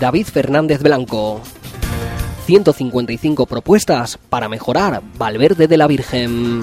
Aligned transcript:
David 0.00 0.26
Fernández 0.26 0.82
Blanco. 0.82 1.40
155 2.44 3.46
propuestas 3.46 4.18
para 4.28 4.48
mejorar 4.48 5.02
Valverde 5.18 5.66
de 5.66 5.76
la 5.76 5.86
Virgen. 5.86 6.62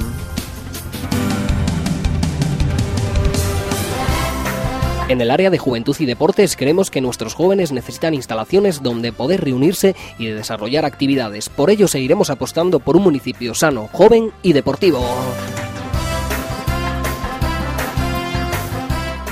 En 5.10 5.20
el 5.20 5.32
área 5.32 5.50
de 5.50 5.58
juventud 5.58 5.96
y 6.00 6.06
deportes 6.06 6.56
creemos 6.56 6.90
que 6.90 7.02
nuestros 7.02 7.34
jóvenes 7.34 7.72
necesitan 7.72 8.14
instalaciones 8.14 8.82
donde 8.82 9.12
poder 9.12 9.44
reunirse 9.44 9.96
y 10.18 10.28
desarrollar 10.28 10.86
actividades. 10.86 11.50
Por 11.50 11.70
ello 11.70 11.88
seguiremos 11.88 12.30
apostando 12.30 12.80
por 12.80 12.96
un 12.96 13.04
municipio 13.04 13.54
sano, 13.54 13.90
joven 13.92 14.32
y 14.44 14.54
deportivo. 14.54 15.04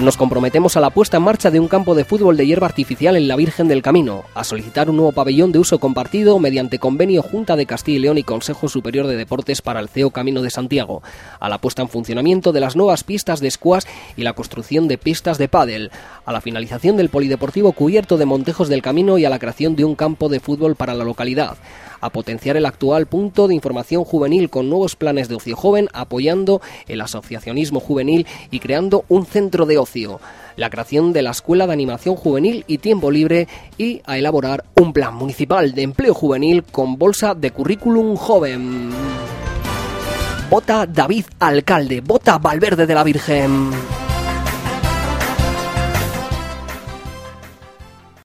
Nos 0.01 0.17
comprometemos 0.17 0.75
a 0.77 0.79
la 0.79 0.89
puesta 0.89 1.17
en 1.17 1.23
marcha 1.23 1.51
de 1.51 1.59
un 1.59 1.67
campo 1.67 1.93
de 1.93 2.05
fútbol 2.05 2.35
de 2.35 2.47
hierba 2.47 2.65
artificial 2.65 3.15
en 3.15 3.27
la 3.27 3.35
Virgen 3.35 3.67
del 3.67 3.83
Camino, 3.83 4.23
a 4.33 4.43
solicitar 4.43 4.89
un 4.89 4.95
nuevo 4.97 5.11
pabellón 5.11 5.51
de 5.51 5.59
uso 5.59 5.77
compartido 5.77 6.39
mediante 6.39 6.79
convenio 6.79 7.21
Junta 7.21 7.55
de 7.55 7.67
Castilla 7.67 7.97
y 7.97 8.01
León 8.01 8.17
y 8.17 8.23
Consejo 8.23 8.67
Superior 8.67 9.05
de 9.05 9.15
Deportes 9.15 9.61
para 9.61 9.79
el 9.79 9.89
CEO 9.89 10.09
Camino 10.09 10.41
de 10.41 10.49
Santiago, 10.49 11.03
a 11.39 11.49
la 11.49 11.59
puesta 11.59 11.83
en 11.83 11.87
funcionamiento 11.87 12.51
de 12.51 12.61
las 12.61 12.75
nuevas 12.75 13.03
pistas 13.03 13.41
de 13.41 13.51
squash 13.51 13.83
y 14.17 14.23
la 14.23 14.33
construcción 14.33 14.87
de 14.87 14.97
pistas 14.97 15.37
de 15.37 15.47
pádel, 15.47 15.91
a 16.25 16.31
la 16.31 16.41
finalización 16.41 16.97
del 16.97 17.09
polideportivo 17.09 17.71
cubierto 17.73 18.17
de 18.17 18.25
Montejos 18.25 18.69
del 18.69 18.81
Camino 18.81 19.19
y 19.19 19.25
a 19.25 19.29
la 19.29 19.37
creación 19.37 19.75
de 19.75 19.85
un 19.85 19.93
campo 19.93 20.29
de 20.29 20.39
fútbol 20.39 20.75
para 20.75 20.95
la 20.95 21.03
localidad 21.03 21.57
a 22.01 22.09
potenciar 22.09 22.57
el 22.57 22.65
actual 22.65 23.05
punto 23.05 23.47
de 23.47 23.53
información 23.53 24.03
juvenil 24.03 24.49
con 24.49 24.69
nuevos 24.69 24.95
planes 24.95 25.29
de 25.29 25.35
ocio 25.35 25.55
joven, 25.55 25.87
apoyando 25.93 26.59
el 26.87 26.99
asociacionismo 26.99 27.79
juvenil 27.79 28.25
y 28.49 28.59
creando 28.59 29.05
un 29.07 29.27
centro 29.27 29.67
de 29.67 29.77
ocio 29.77 29.90
la 30.55 30.69
creación 30.69 31.13
de 31.13 31.21
la 31.21 31.31
Escuela 31.31 31.67
de 31.67 31.73
Animación 31.73 32.15
Juvenil 32.15 32.63
y 32.67 32.77
Tiempo 32.77 33.11
Libre 33.11 33.47
y 33.77 34.01
a 34.05 34.17
elaborar 34.17 34.63
un 34.75 34.93
plan 34.93 35.15
municipal 35.15 35.73
de 35.73 35.83
empleo 35.83 36.13
juvenil 36.13 36.63
con 36.63 36.97
bolsa 36.97 37.35
de 37.35 37.51
currículum 37.51 38.15
joven. 38.15 38.91
Vota 40.49 40.85
David 40.85 41.25
Alcalde, 41.39 42.01
vota 42.01 42.37
Valverde 42.37 42.85
de 42.85 42.93
la 42.93 43.03
Virgen. 43.03 44.00